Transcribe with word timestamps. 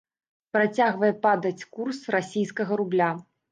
Працягвае 0.55 1.11
падаць 1.27 1.67
курс 1.77 2.01
расійскага 2.19 2.83
рубля. 2.85 3.15